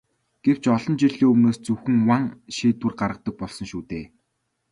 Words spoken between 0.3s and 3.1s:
Гэвч олон жилийн өмнөөс зөвхөн ван шийдвэр